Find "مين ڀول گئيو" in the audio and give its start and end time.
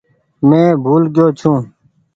0.47-1.27